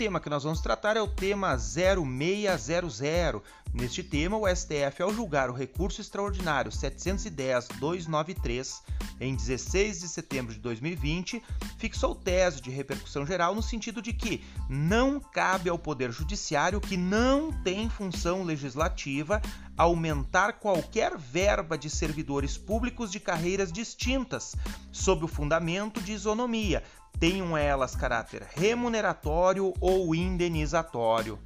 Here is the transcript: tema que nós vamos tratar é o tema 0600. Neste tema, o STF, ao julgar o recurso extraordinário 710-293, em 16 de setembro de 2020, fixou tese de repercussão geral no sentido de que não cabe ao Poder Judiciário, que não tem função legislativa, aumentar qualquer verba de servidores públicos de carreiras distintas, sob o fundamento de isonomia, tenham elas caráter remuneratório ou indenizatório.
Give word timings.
tema 0.00 0.18
que 0.18 0.30
nós 0.30 0.44
vamos 0.44 0.62
tratar 0.62 0.96
é 0.96 1.02
o 1.02 1.06
tema 1.06 1.58
0600. 1.58 3.42
Neste 3.70 4.02
tema, 4.02 4.38
o 4.38 4.48
STF, 4.48 5.02
ao 5.02 5.12
julgar 5.12 5.50
o 5.50 5.52
recurso 5.52 6.00
extraordinário 6.00 6.72
710-293, 6.72 8.80
em 9.20 9.36
16 9.36 10.00
de 10.00 10.08
setembro 10.08 10.54
de 10.54 10.60
2020, 10.60 11.42
fixou 11.76 12.14
tese 12.14 12.62
de 12.62 12.70
repercussão 12.70 13.26
geral 13.26 13.54
no 13.54 13.62
sentido 13.62 14.00
de 14.00 14.14
que 14.14 14.42
não 14.70 15.20
cabe 15.20 15.68
ao 15.68 15.78
Poder 15.78 16.10
Judiciário, 16.10 16.80
que 16.80 16.96
não 16.96 17.52
tem 17.52 17.90
função 17.90 18.42
legislativa, 18.42 19.42
aumentar 19.80 20.60
qualquer 20.60 21.16
verba 21.16 21.78
de 21.78 21.88
servidores 21.88 22.58
públicos 22.58 23.10
de 23.10 23.18
carreiras 23.18 23.72
distintas, 23.72 24.54
sob 24.92 25.24
o 25.24 25.28
fundamento 25.28 26.02
de 26.02 26.12
isonomia, 26.12 26.82
tenham 27.18 27.56
elas 27.56 27.96
caráter 27.96 28.46
remuneratório 28.54 29.72
ou 29.80 30.14
indenizatório. 30.14 31.38